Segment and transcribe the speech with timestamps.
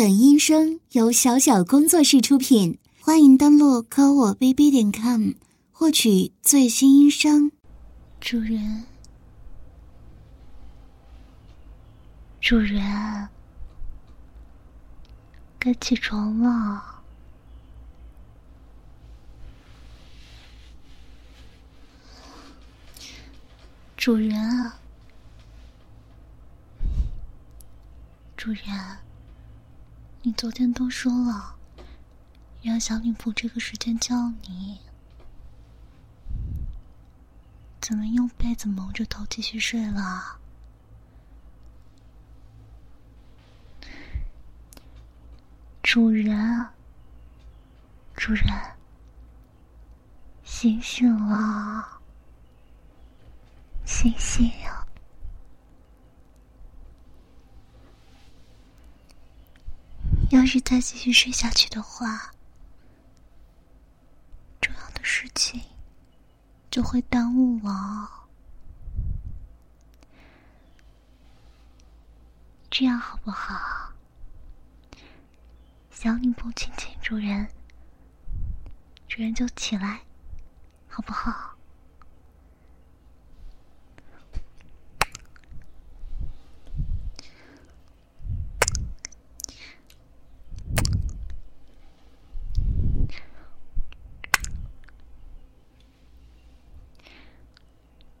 [0.00, 5.32] 本音声由小小工作室出品，欢迎登录科我 bb 点 com
[5.70, 7.52] 获取最新音声。
[8.18, 8.86] 主人，
[12.40, 13.28] 主人，
[15.58, 17.02] 该起床了。
[23.98, 24.72] 主人，
[28.34, 28.64] 主人。
[30.22, 31.56] 你昨天都说了，
[32.60, 34.78] 让小女仆这个时间叫你，
[37.80, 40.38] 怎么用被子蒙着头继续睡了？
[45.82, 46.68] 主人，
[48.14, 48.46] 主人，
[50.44, 52.02] 醒醒了，
[53.86, 54.79] 醒醒呀！
[60.30, 62.30] 要是再继续睡下去的话，
[64.60, 65.60] 重要的事情
[66.70, 68.28] 就会耽误了。
[72.70, 73.92] 这样好不好？
[75.90, 77.48] 小女仆亲亲主人，
[79.08, 80.00] 主人就起来，
[80.88, 81.56] 好不好？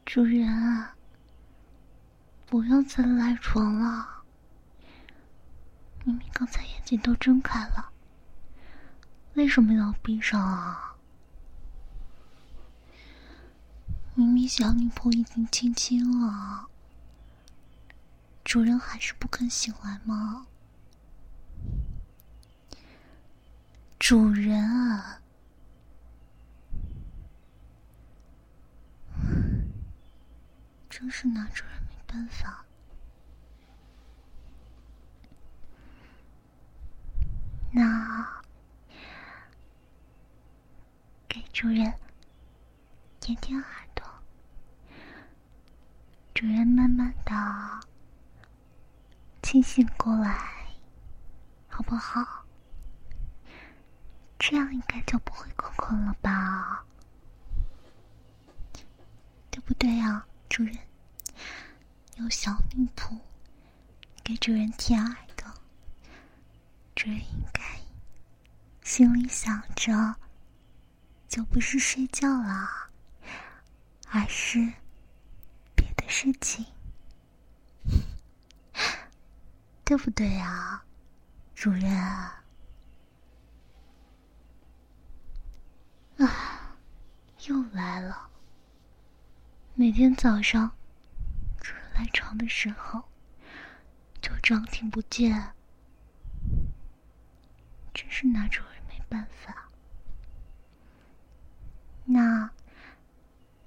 [0.04, 0.44] 主人，
[2.70, 4.22] 刚才赖床了。
[6.04, 7.90] 明明刚才眼睛都睁开了，
[9.34, 10.94] 为什么要闭上啊？
[14.14, 16.68] 明明小女仆已经亲亲了，
[18.44, 20.46] 主人还是不肯醒来吗？
[23.98, 25.18] 主人。
[30.88, 31.79] 真是拿主人
[32.10, 32.64] 办法。
[37.72, 38.42] 那
[41.28, 41.94] 给主人
[43.20, 44.04] 舔舔耳朵，
[46.34, 47.86] 主人慢慢的
[49.40, 50.66] 清醒过来，
[51.68, 52.44] 好不好？
[54.36, 56.84] 这样应该就不会困困了吧？
[59.50, 60.76] 对不对呀，主人？
[62.22, 63.18] 有小女仆
[64.22, 65.50] 给主人舔耳朵，
[66.94, 67.62] 主人应该
[68.82, 70.16] 心里想着，
[71.26, 72.90] 就不是睡觉了，
[74.10, 74.58] 而是
[75.74, 76.66] 别的事情，
[79.82, 80.84] 对不对啊，
[81.54, 81.90] 主人？
[86.18, 86.76] 啊，
[87.46, 88.28] 又来了，
[89.74, 90.70] 每天早上。
[92.00, 93.10] 赖床的时候，
[94.22, 95.52] 就装听不见，
[97.92, 99.68] 真是拿主人没办法。
[102.06, 102.50] 那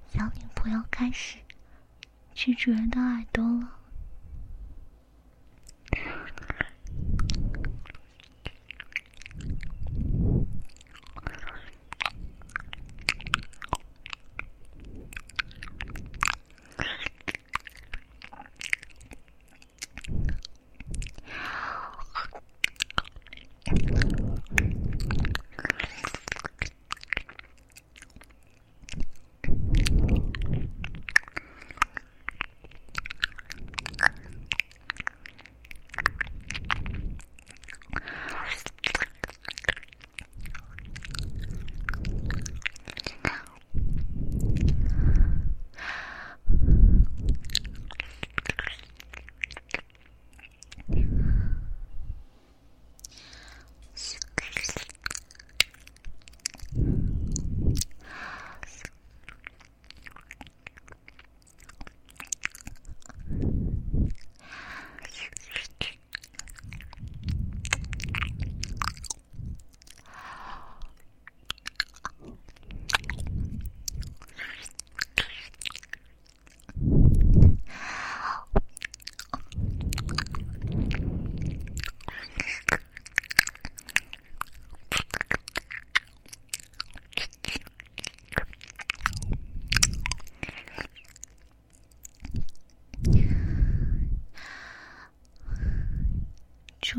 [0.08, 1.38] 小女仆要开始
[2.34, 3.78] 吃主人的耳朵了。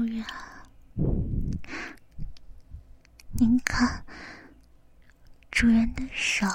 [0.04, 0.22] 主人，
[3.32, 4.04] 您看，
[5.50, 6.46] 主人的手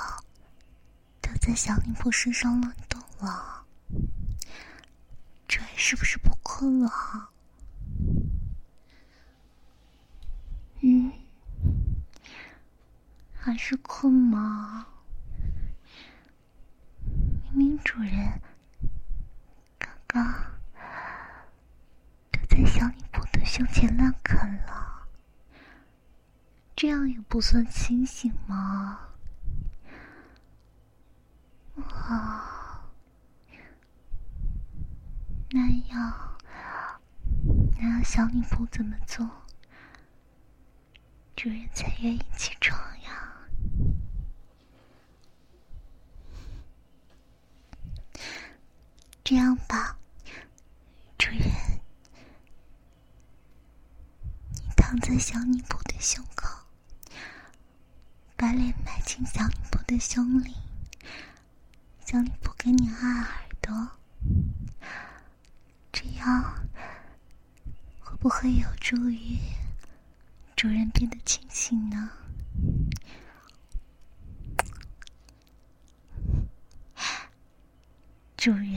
[1.19, 3.66] 都在小女仆身上乱动了，
[5.48, 6.92] 主人是不是不困了？
[27.89, 29.00] 清醒吗？
[31.75, 32.88] 啊，
[35.50, 36.38] 那要
[37.80, 39.27] 那要小女仆怎么做？
[41.36, 43.33] 主人才愿意起床呀。
[49.24, 49.97] 这样吧，
[51.18, 51.41] 主人，
[54.51, 56.49] 你躺在小女仆的胸口，
[59.00, 60.54] 把脸埋进小女仆的胸里，
[62.06, 63.92] 小女仆给你按耳朵，
[65.92, 66.68] 这样
[68.01, 69.40] 会不会有助于？
[70.56, 72.10] 主人变得清醒呢，
[78.36, 78.74] 主人，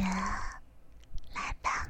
[1.35, 1.89] 来吧。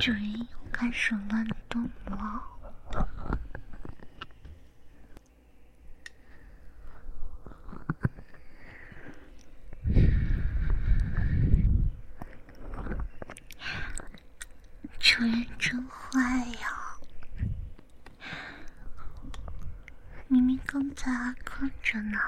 [0.00, 2.42] 主人又开始乱动了，
[14.98, 16.96] 主人真坏呀！
[20.28, 22.18] 明明刚才还困着呢，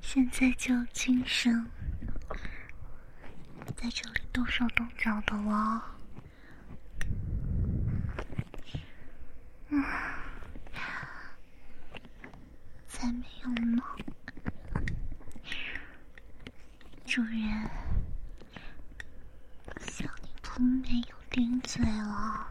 [0.00, 1.66] 现在就精神。
[3.82, 5.82] 在这里动手动脚的了，
[9.70, 9.84] 嗯，
[12.86, 13.82] 才没有呢，
[17.04, 17.68] 主人，
[19.80, 22.46] 小女仆没有顶嘴了，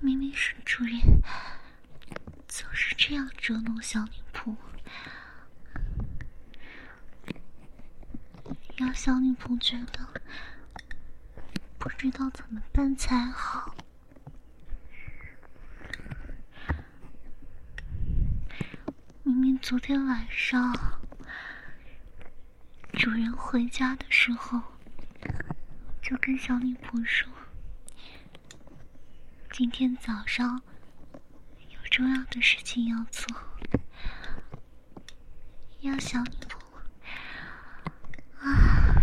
[0.00, 1.20] 明明是主人，
[2.48, 4.56] 总是这样捉弄小女仆。
[8.76, 8.92] 让
[9.54, 10.08] 小女仆觉得
[11.78, 13.74] 不知道怎么办才好。
[19.22, 20.74] 明明昨天晚上
[22.94, 24.60] 主人回家的时候，
[26.02, 27.30] 就跟小女仆说，
[29.52, 30.62] 今天早上
[31.70, 33.26] 有重要的事情要做，
[35.80, 36.58] 要小女仆。
[38.40, 39.00] 啊！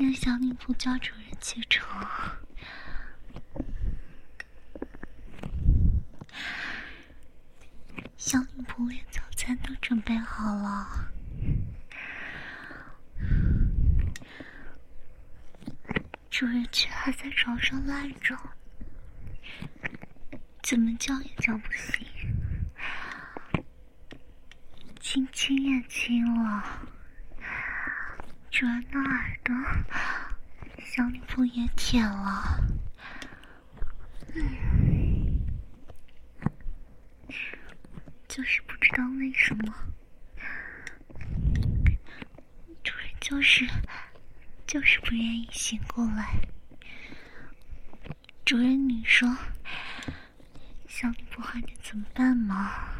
[0.00, 2.10] 让小女仆叫主人起床。
[8.16, 11.12] 小女仆连早餐都准备好了，
[16.30, 18.34] 主人却还在床上赖着，
[20.62, 22.06] 怎么叫也叫不醒，
[24.98, 26.88] 亲亲也亲了。
[28.60, 29.54] 主人的耳朵，
[30.84, 32.60] 小女仆也舔了。
[34.34, 35.40] 嗯，
[38.28, 39.74] 就是不知道为什么，
[42.84, 43.66] 主人就是
[44.66, 46.42] 就是不愿意醒过来。
[48.44, 49.26] 主人，你说，
[50.86, 52.90] 小女仆还能怎么办吗？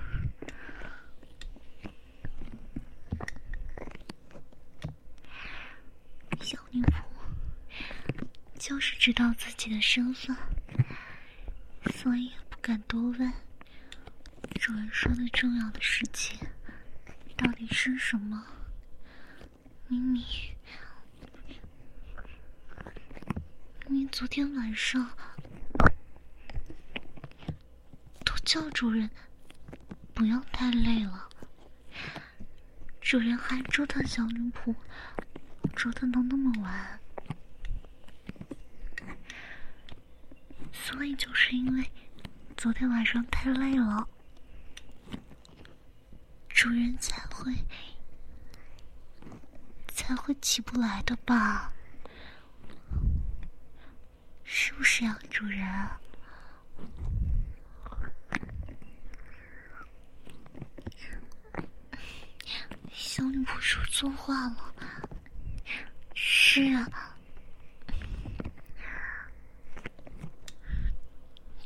[6.40, 7.02] 小女仆
[8.59, 10.37] 就是知道自己的身份，
[11.94, 13.32] 所以也不敢多问。
[14.59, 16.38] 主人说的重要的事情
[17.37, 18.44] 到底是什么？
[19.88, 20.25] 明明，
[23.87, 25.11] 明明昨天晚上
[28.25, 29.11] 都叫主人
[30.14, 31.28] 不要太累了，
[33.00, 34.75] 主人还折腾小女仆。
[35.81, 37.01] 说的都那么晚，
[40.71, 41.91] 所以就是因为
[42.55, 44.07] 昨天晚上太累了，
[46.51, 47.55] 主人才会
[49.89, 51.73] 才会起不来的吧？
[54.45, 55.89] 是不是呀，主人？
[62.93, 64.70] 小女仆说错话了。
[66.52, 67.14] 是啊，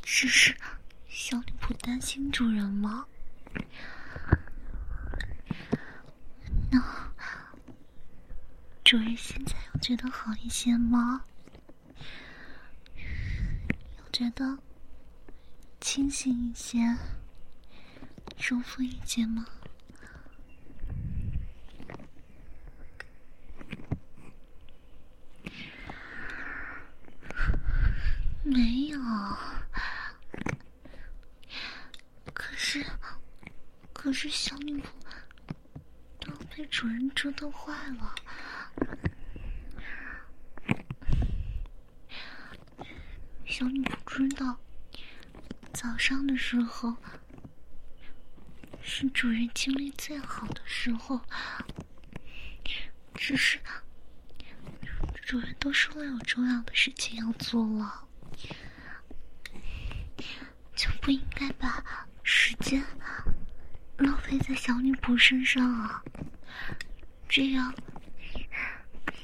[0.03, 0.55] 只是
[1.07, 3.07] 小女仆担心主人吗？
[6.71, 6.79] 那
[8.83, 11.25] 主人现在有觉得好一些吗？
[12.95, 14.59] 有觉得
[15.81, 16.95] 清醒一些、
[18.37, 19.47] 舒服一些吗？
[28.47, 28.99] 没有，
[32.31, 32.85] 可是，
[33.91, 34.85] 可是小女仆
[36.19, 38.13] 都被主人折腾坏了。
[43.47, 44.59] 小女仆知道，
[45.73, 46.95] 早上的时候
[48.79, 51.19] 是主人精力最好的时候，
[53.15, 53.59] 只是
[55.23, 58.03] 主人都说了有重要的事情要做了。
[60.75, 61.85] 就不应该把
[62.23, 62.83] 时间
[63.97, 66.03] 浪费在小女仆身上啊！
[67.29, 67.71] 这样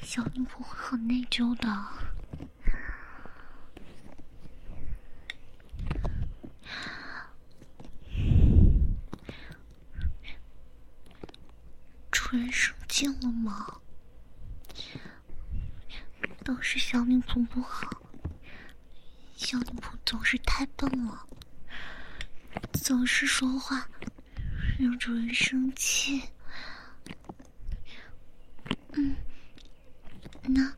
[0.00, 1.88] 小女仆会很内疚的。
[12.12, 13.80] 主人生气了吗？
[16.44, 17.90] 都是小女仆不好，
[19.34, 21.26] 小女仆总是太笨了。
[22.72, 23.88] 总是说话
[24.78, 26.22] 让主人生气，
[28.92, 29.14] 嗯，
[30.42, 30.72] 那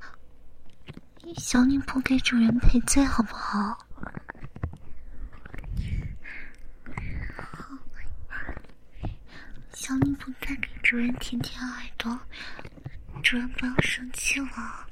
[1.36, 3.78] 小女仆给主人赔罪好不好？
[9.72, 12.18] 小女仆再给主人舔舔耳朵，
[13.22, 14.86] 主人不要生气了。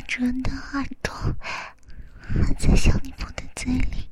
[0.00, 4.08] 主人的耳朵含在小女仆的嘴里。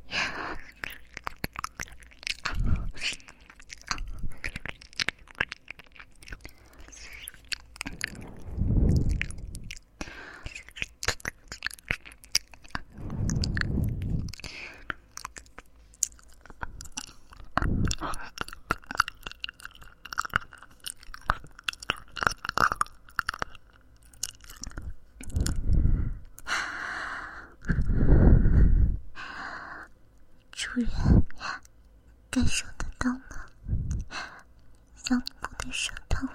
[30.55, 30.89] 主人
[32.31, 33.21] 感受得到吗？
[34.97, 36.27] 小女仆的舌头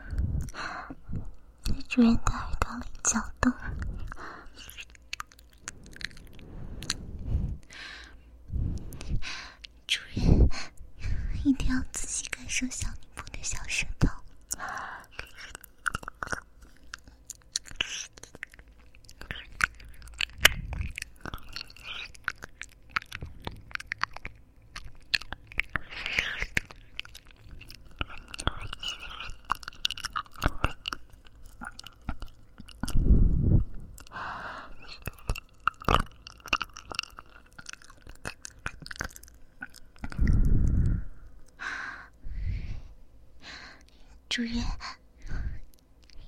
[1.63, 3.51] 在主人的耳朵里搅动，
[9.88, 10.48] 主人
[11.44, 14.08] 一定要仔细感受小女仆的小舌头。
[44.38, 44.53] 主人，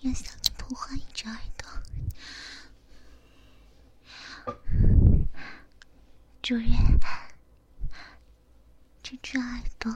[0.01, 1.69] 让小女仆换一只耳朵。
[6.41, 6.65] 主人，
[9.03, 9.95] 这只耳朵，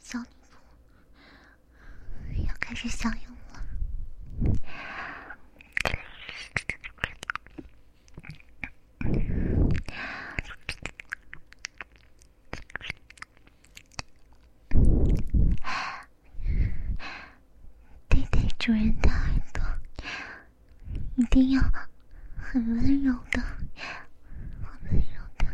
[0.00, 0.56] 小女仆
[2.44, 3.64] 要开始享用了。
[18.08, 19.18] 对待主人的耳
[19.52, 19.62] 朵，
[21.16, 21.60] 一定要
[22.36, 23.42] 很温柔的，
[24.62, 25.00] 很温柔
[25.38, 25.46] 的。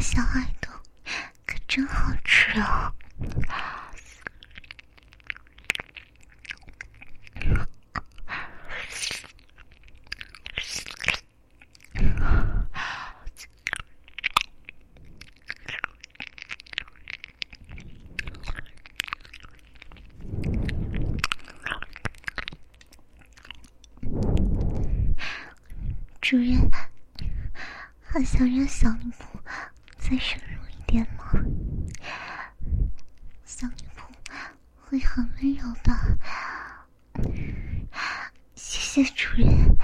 [0.00, 0.70] 小耳朵
[1.44, 2.94] 可真好吃啊！
[26.28, 26.70] 主人，
[28.02, 29.40] 还想让小女仆
[29.96, 31.32] 再深入一点吗？
[33.46, 34.02] 小女仆
[34.76, 36.18] 会很温柔的，
[38.54, 39.78] 谢谢主人。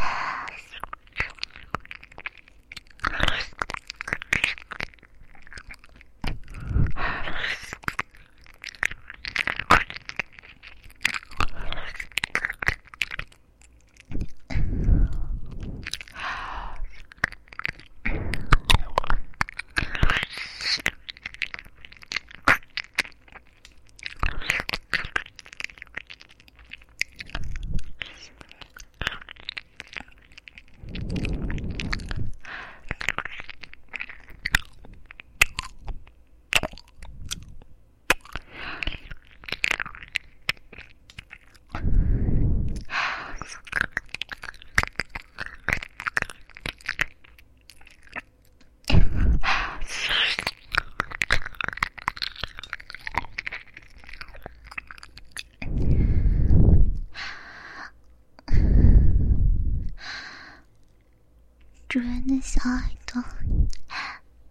[61.87, 63.23] 主人的小耳朵，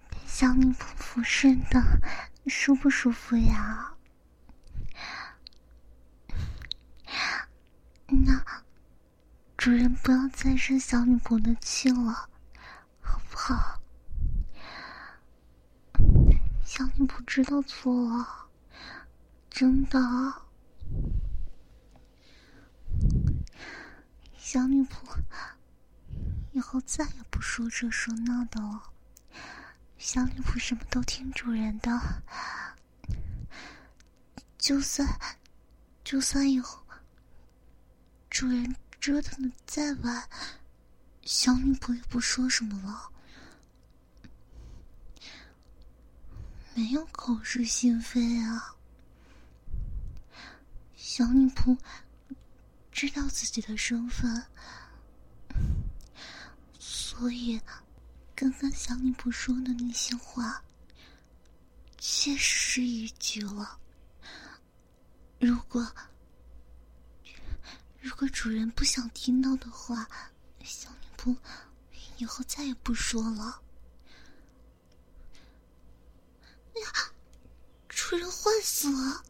[0.09, 0.71] 被小女
[1.43, 1.83] 真的
[2.47, 3.97] 舒不舒服呀？
[8.07, 8.41] 那
[9.57, 12.29] 主人不要再生小女仆的气了，
[13.01, 13.81] 好不好？
[16.63, 18.47] 小女仆知道错了，
[19.49, 19.99] 真的。
[24.37, 24.95] 小女仆。
[26.53, 28.92] 以后再也不说这说那的了。
[30.05, 31.89] 小女仆什么都听主人的，
[34.57, 35.07] 就算
[36.03, 36.83] 就算以后
[38.29, 40.29] 主人折腾的再晚，
[41.21, 43.09] 小女仆也不说什么了。
[46.75, 48.75] 没有口是心非啊。
[50.97, 51.77] 小女仆
[52.91, 54.45] 知道自己的身份。
[56.77, 57.61] 所以，
[58.35, 60.63] 刚刚小女仆说的那些话，
[61.97, 63.79] 确实逾矩了。
[65.39, 65.85] 如果
[68.01, 70.09] 如果主人不想听到的话，
[70.63, 71.37] 小女仆
[72.17, 73.61] 以后再也不说了。
[76.75, 77.11] 呀，
[77.87, 79.23] 主人坏死了！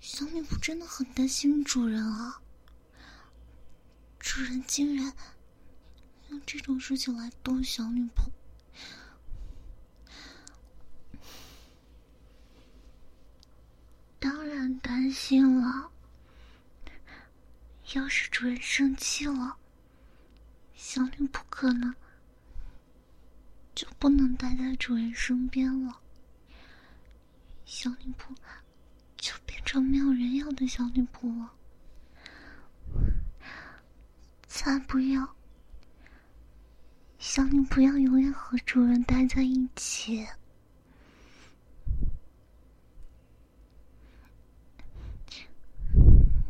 [0.00, 2.40] 小女仆真的很担心主人啊。
[4.18, 5.14] 主人竟然
[6.32, 8.30] 用这种事情来逗小女仆，
[14.18, 15.90] 当然担心了。
[17.92, 19.58] 要是主人生气了，
[20.74, 21.94] 小女仆可能
[23.74, 26.00] 就不能待在主人身边了，
[27.66, 28.34] 小女仆
[29.18, 31.52] 就变成没有人要的小女仆了。
[34.48, 35.36] 才不要！
[37.24, 40.26] 小女不要永远和主人待在一起。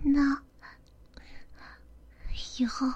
[0.02, 0.42] 那
[2.56, 2.90] 以后，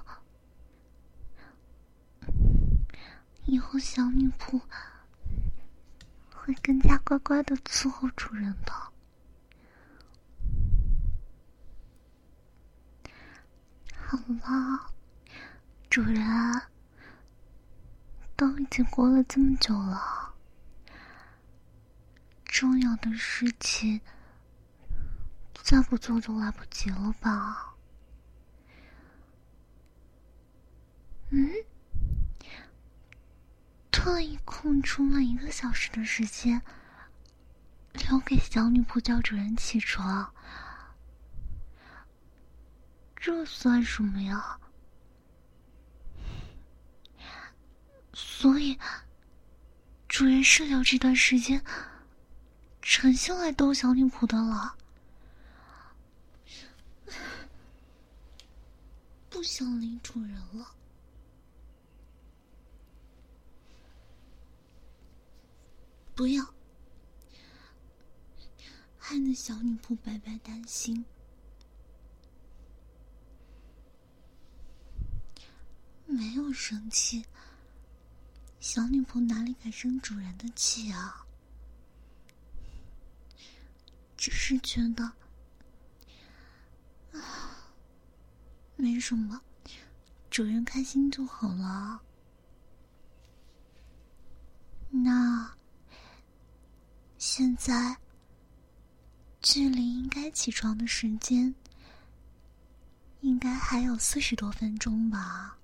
[3.45, 4.59] 以后小女仆
[6.33, 8.73] 会更加乖乖的伺候主人的。
[13.95, 14.93] 好了。
[15.91, 16.23] 主人，
[18.37, 20.35] 都已经过了这么久了，
[22.45, 24.03] 重要的事情
[25.65, 27.75] 再不做就来不及了吧？
[31.31, 31.51] 嗯，
[33.91, 36.61] 特意空出了一个小时的时间，
[37.95, 40.33] 留给小女仆叫主人起床，
[43.17, 44.61] 这算什么呀？
[48.19, 48.79] 所以，
[50.09, 51.63] 主人是聊这段时间，
[52.81, 54.75] 诚心来逗小女仆的了。
[59.29, 60.75] 不想理主人了。
[66.15, 66.43] 不要，
[68.99, 71.05] 害得小女仆白白担心。
[76.07, 77.27] 没有生气，
[78.67, 81.25] 小女仆哪里敢生主人的气啊？
[84.17, 85.05] 只是觉得
[87.13, 87.71] 啊，
[88.75, 89.41] 没什么，
[90.29, 92.03] 主人开心就好了。
[94.91, 95.55] 那
[97.19, 97.97] 现在
[99.41, 101.55] 距离应该起床的时间，
[103.21, 105.57] 应该还有四十多分钟吧？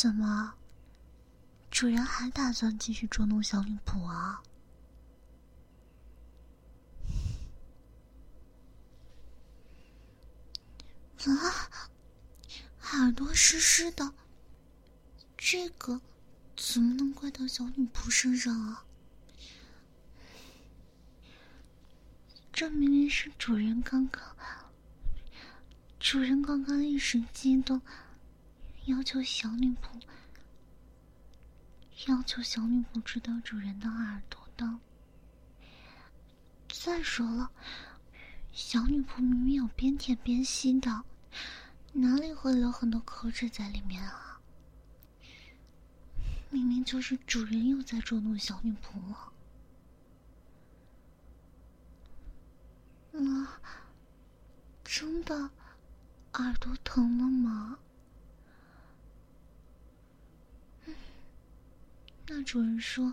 [0.00, 0.54] 怎么，
[1.70, 4.42] 主人还打算继续捉弄小女仆啊？
[11.28, 11.90] 啊，
[12.92, 14.14] 耳朵湿湿的。
[15.36, 16.00] 这个
[16.56, 18.86] 怎么能怪到小女仆身上啊？
[22.50, 24.34] 这明明是主人刚刚，
[25.98, 27.82] 主人刚刚一时激动，
[28.86, 30.00] 要求小女仆，
[32.06, 34.78] 要求小女仆知道主人的耳朵的。
[36.68, 37.50] 再说了，
[38.52, 41.04] 小女仆明明有边舔边吸的，
[41.92, 44.40] 哪里会留很多口水在里面啊？
[46.48, 49.32] 明明就是主人又在捉弄小女仆了。
[53.12, 53.60] 啊，
[54.82, 55.50] 真的
[56.34, 57.78] 耳朵疼了吗？
[62.32, 63.12] 那主人说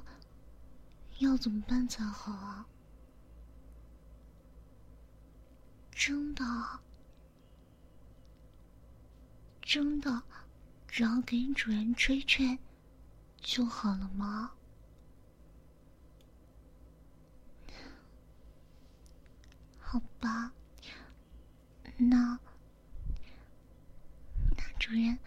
[1.17, 2.67] 要怎么办才好啊？
[5.89, 6.45] 真的，
[9.59, 10.21] 真的，
[10.87, 12.59] 只要给主人吹吹。
[13.41, 14.51] 就好了吗？
[19.79, 20.51] 好吧，
[21.97, 22.37] 那
[24.55, 25.17] 那主人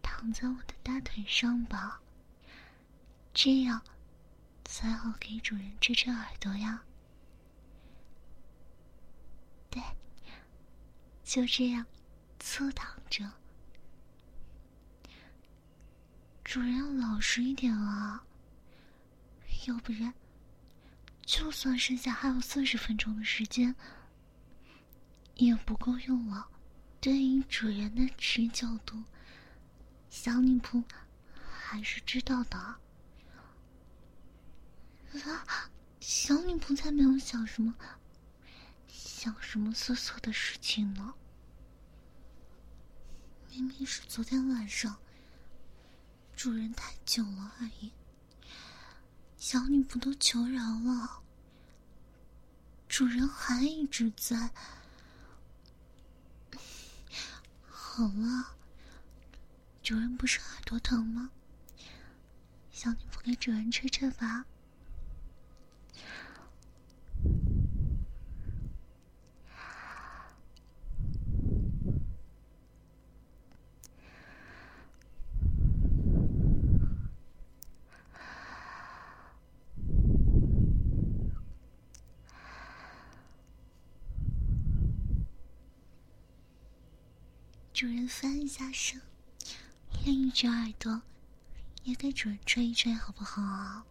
[0.00, 2.00] 躺在我的大腿上吧，
[3.38, 3.82] 这样
[4.64, 6.82] 才好给主人遮遮耳朵呀。
[9.68, 9.82] 对，
[11.22, 11.84] 就这样
[12.40, 13.30] 侧躺着。
[16.42, 18.24] 主人要老实一点啊，
[19.66, 20.14] 要不然，
[21.26, 23.76] 就算剩下还有四十分钟的时间，
[25.34, 26.48] 也不够用了。
[27.02, 29.04] 对于主人的持久度，
[30.08, 30.82] 小女仆
[31.38, 32.76] 还是知道的。
[35.22, 37.74] 啊，小女仆才没有想什么，
[38.88, 41.14] 想什么色色的事情呢。
[43.50, 44.96] 明明是昨天晚上。
[46.36, 47.90] 主人太久了而已，
[49.38, 51.22] 小女仆都求饶了，
[52.86, 54.50] 主人还一直在。
[57.66, 58.54] 好了，
[59.82, 61.30] 主人不是耳朵疼吗？
[62.70, 64.44] 小女仆给主人吹吹吧。
[87.72, 89.02] 主人翻一下身，
[90.02, 91.02] 另一只耳朵
[91.84, 93.84] 也给主人吹一吹，好不好？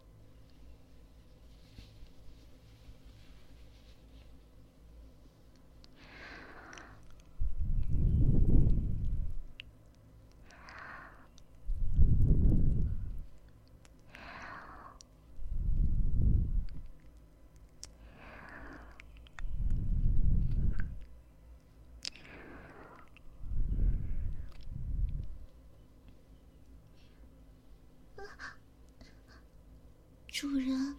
[30.47, 30.95] 主人，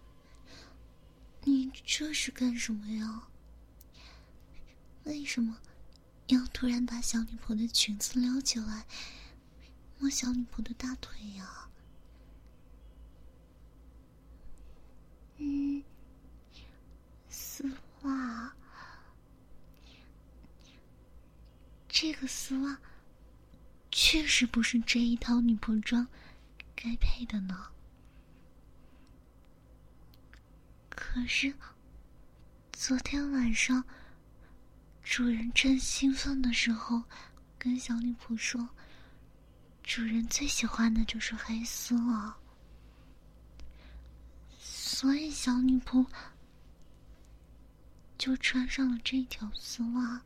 [1.44, 3.28] 你这是干什么呀？
[5.04, 5.56] 为什么
[6.26, 8.84] 要突然把小女仆的裙子撩起来，
[10.00, 11.70] 摸小女仆的大腿呀？
[15.36, 15.80] 嗯，
[17.28, 17.70] 丝
[18.02, 18.52] 袜，
[21.88, 22.76] 这个丝袜
[23.92, 26.08] 确实不是这一套女仆装
[26.74, 27.70] 该配的呢。
[31.16, 31.50] 可是，
[32.74, 33.82] 昨天晚上，
[35.02, 37.04] 主人正兴奋的时候，
[37.58, 38.68] 跟小女仆说，
[39.82, 42.36] 主人最喜欢的就是黑丝了。
[44.58, 46.06] 所以小女仆
[48.18, 50.20] 就穿上了这条丝袜，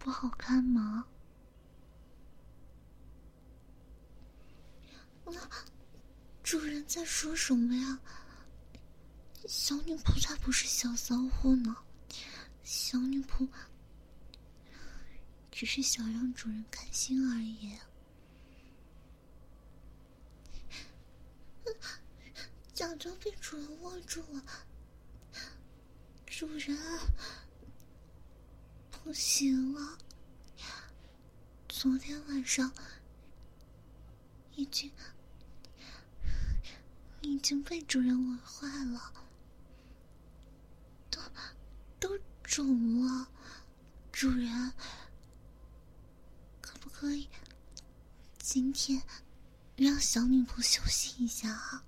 [0.00, 1.06] 不好看吗？
[6.44, 7.98] 主人在说什么呀？
[9.48, 11.74] 小女仆才不是小骚货呢，
[12.62, 13.48] 小女仆
[15.50, 17.78] 只是想让主人开心而已。
[22.74, 24.44] 假装被主人握住了，
[26.26, 26.78] 主人
[28.90, 29.98] 不行了，
[31.68, 32.70] 昨天晚上
[34.54, 34.92] 已经
[37.24, 39.12] 已经被主人玩坏了，
[41.10, 41.20] 都
[41.98, 43.28] 都肿了，
[44.12, 44.72] 主人
[46.60, 47.28] 可不可以
[48.38, 49.02] 今天
[49.76, 51.84] 让小女仆休息一下啊？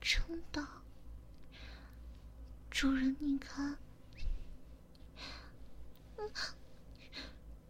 [0.00, 0.64] 真的，
[2.70, 3.76] 主人，你看，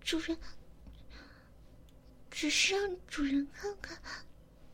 [0.03, 0.39] 主人，
[2.37, 3.99] 只是让主人看看，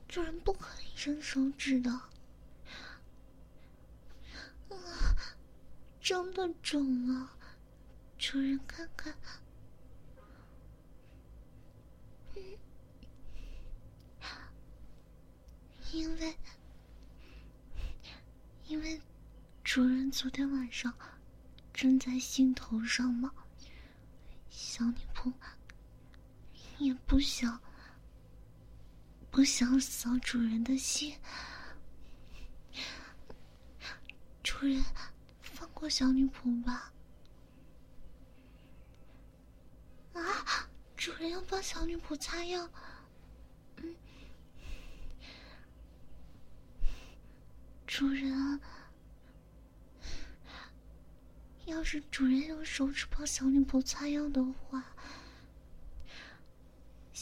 [0.08, 1.92] 主人不可以伸手指的。
[1.92, 2.08] 啊，
[6.00, 7.38] 真的肿了，
[8.18, 9.14] 主人看看，
[15.92, 16.36] 因为。
[18.66, 19.00] 因为
[19.62, 20.92] 主人昨天晚上
[21.72, 23.32] 正在兴头上嘛，
[24.50, 25.32] 小女仆
[26.82, 27.60] 也不想
[29.30, 31.16] 不想扫主人的心。
[34.42, 34.82] 主人，
[35.40, 36.92] 放过小女仆吧！
[40.12, 42.68] 啊，主人要帮小女仆擦药。
[47.86, 48.60] 主人，
[51.66, 54.84] 要是主人用手指帮小女仆擦药的话，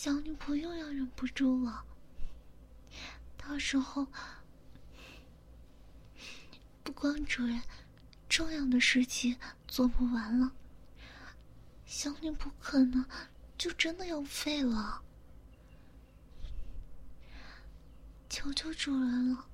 [0.02, 1.84] 小女仆又要忍不住了。
[3.36, 4.06] 到时候，
[6.82, 7.60] 不光主人，
[8.26, 9.36] 重要的事情
[9.68, 10.52] 做不完了，
[11.84, 13.04] 小女仆可能
[13.58, 15.02] 就真的要废了。
[18.30, 19.50] 求求主人了！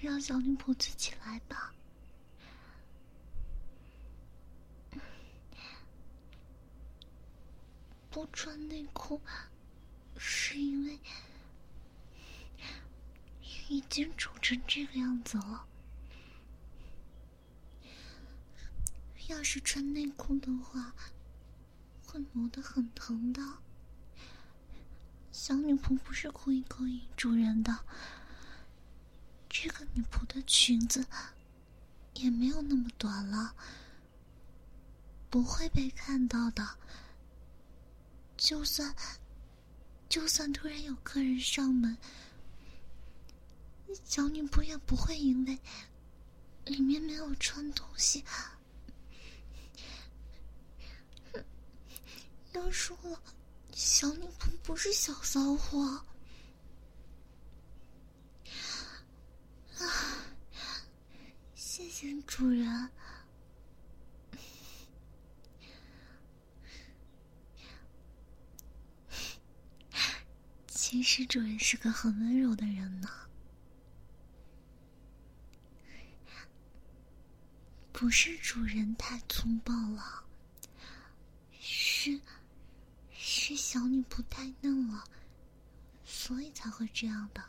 [0.00, 1.74] 让小女仆自己来吧。
[8.10, 9.20] 不穿内裤，
[10.18, 10.98] 是因为
[13.68, 15.64] 已经肿成这个样子了。
[19.28, 20.92] 要是穿内裤的话，
[22.04, 23.40] 会磨得很疼的。
[25.30, 27.84] 小女仆不是故意勾引主人的。
[29.48, 31.06] 这个女仆的裙子
[32.14, 33.54] 也没有那么短了，
[35.30, 36.76] 不会被看到的。
[38.40, 38.96] 就算
[40.08, 41.96] 就算突然有客人上门，
[44.02, 45.58] 小女仆也不会因为
[46.64, 48.24] 里面没有穿东西。
[52.52, 53.22] 要说了，
[53.74, 56.02] 小女仆不是小骚货。
[59.78, 59.84] 啊！
[61.54, 62.90] 谢谢主人。
[70.90, 73.08] 其实主人是个很温柔的人呢，
[77.92, 80.24] 不是主人太粗暴了，
[81.60, 82.20] 是
[83.12, 85.04] 是小女仆太嫩了，
[86.04, 87.40] 所以才会这样的。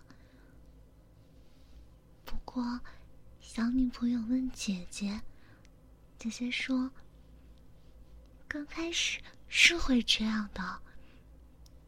[2.24, 2.80] 不过，
[3.40, 5.20] 小女朋友问姐姐，
[6.20, 6.92] 姐姐说，
[8.48, 10.80] 刚开始是会这样的，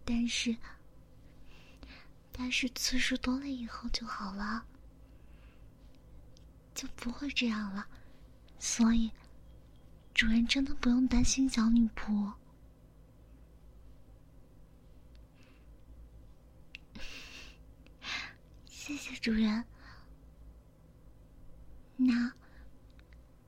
[0.04, 0.58] 但是，
[2.36, 4.66] 但是次数多了以后就好了，
[6.74, 7.88] 就不会这样了。
[8.60, 9.12] 所以，
[10.14, 12.34] 主人真的不用担心小女仆。
[18.66, 19.64] 谢谢主人。
[21.96, 22.34] 那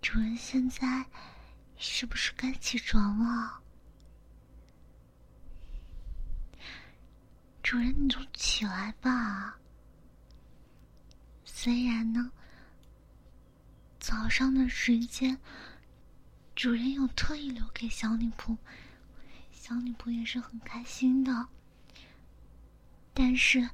[0.02, 1.06] 主人现在
[1.76, 3.62] 是不是该起床了？
[7.65, 9.58] 主人，你就起来吧。
[11.43, 12.32] 虽然呢，
[13.99, 15.36] 早上的时间
[16.56, 18.56] 主人有特意留给小女仆，
[19.51, 21.47] 小女仆也是很开心的。
[23.15, 23.67] 但是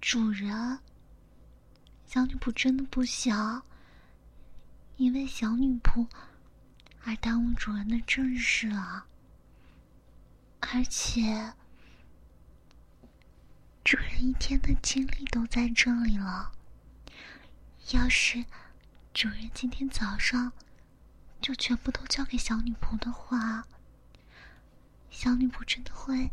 [0.00, 0.78] 主人，
[2.06, 3.62] 小女仆真的不想
[4.96, 6.08] 因为小女仆
[7.04, 9.06] 而耽误主人的正事了！
[10.60, 11.52] 而且，
[13.84, 16.52] 主人一天的精力都在这里了。
[17.92, 18.46] 要是
[19.12, 20.52] 主人今天早上
[21.42, 23.66] 就全部都交给小女仆的话，
[25.10, 26.30] 小女仆真的会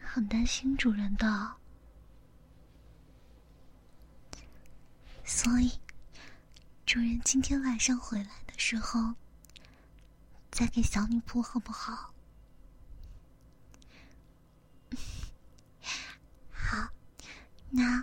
[0.00, 1.56] 很担心主人的。
[5.24, 5.80] 所以，
[6.86, 9.16] 主人今天晚上回来的时候，
[10.56, 12.14] 再给小女仆好不好？
[16.50, 16.88] 好，
[17.68, 18.02] 那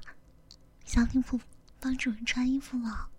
[0.85, 1.41] 小女仆
[1.79, 3.09] 帮主人穿衣服了。